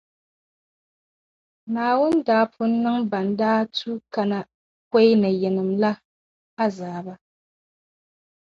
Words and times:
Naawuni 1.73 2.21
daa 2.27 2.45
pun 2.53 2.71
niŋ 2.83 2.97
ban 3.11 3.27
daa 3.39 3.59
tuui 3.75 4.03
kana 4.13 4.37
pɔi 4.89 5.09
ni 5.21 5.29
yinima 5.41 5.73
la 5.81 5.91
azaaba. 6.63 7.13